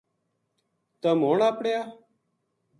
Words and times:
تم 1.01 1.17
ہن 1.27 1.39
اپڑیا 1.49 1.79